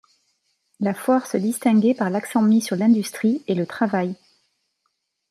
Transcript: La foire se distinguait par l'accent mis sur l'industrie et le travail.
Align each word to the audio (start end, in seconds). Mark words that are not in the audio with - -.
La 0.79 0.95
foire 0.95 1.27
se 1.27 1.37
distinguait 1.37 1.93
par 1.93 2.09
l'accent 2.09 2.41
mis 2.41 2.59
sur 2.63 2.75
l'industrie 2.75 3.43
et 3.45 3.53
le 3.53 3.67
travail. 3.67 4.15